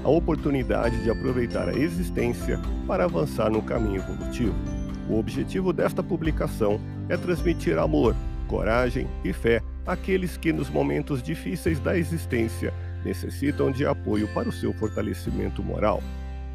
[0.05, 4.55] a oportunidade de aproveitar a existência para avançar no caminho evolutivo.
[5.09, 8.15] O objetivo desta publicação é transmitir amor,
[8.47, 14.53] coragem e fé àqueles que, nos momentos difíceis da existência, necessitam de apoio para o
[14.53, 16.03] seu fortalecimento moral.